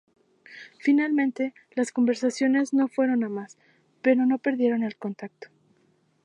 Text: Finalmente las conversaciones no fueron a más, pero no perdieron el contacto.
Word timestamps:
Finalmente 0.79 1.53
las 1.75 1.91
conversaciones 1.91 2.73
no 2.73 2.87
fueron 2.87 3.23
a 3.23 3.29
más, 3.29 3.59
pero 4.01 4.25
no 4.25 4.39
perdieron 4.39 4.81
el 4.81 4.95
contacto. 4.95 5.49